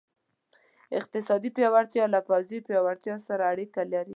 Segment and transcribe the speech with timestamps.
[0.97, 4.09] اقتصادي پیاوړتیا له پوځي پیاوړتیا سره اړیکه لري.